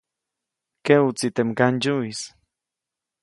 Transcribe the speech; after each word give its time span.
Keʼuʼtsi 0.85 1.27
teʼ 1.35 1.45
mgandsyuʼis. 1.47 2.19